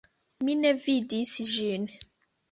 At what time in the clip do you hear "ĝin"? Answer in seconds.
1.51-1.85